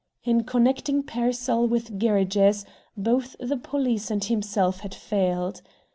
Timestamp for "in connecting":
0.23-1.03